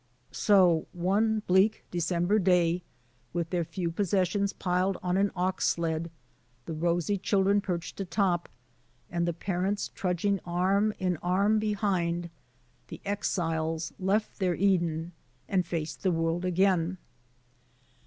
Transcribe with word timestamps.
So 0.31 0.87
one 0.93 1.43
bleak 1.45 1.85
December 1.91 2.39
day, 2.39 2.81
with 3.33 3.51
their 3.51 3.63
few 3.63 3.91
pos 3.91 4.09
sessions 4.09 4.51
piled 4.51 4.97
on 5.03 5.15
'an 5.15 5.29
ox 5.35 5.67
sled, 5.67 6.09
the 6.65 6.73
rosy 6.73 7.19
children 7.19 7.61
perched 7.61 7.99
atop, 7.99 8.49
and 9.11 9.27
the 9.27 9.31
parents 9.33 9.89
trudging 9.93 10.39
arm 10.43 10.91
in 10.97 11.17
arm 11.17 11.59
behind, 11.59 12.31
the 12.87 12.99
exiles 13.05 13.93
left 13.99 14.39
their 14.39 14.55
Eden 14.55 15.11
and 15.47 15.67
faced 15.67 16.01
the 16.01 16.09
world 16.11 16.45
again. 16.45 16.97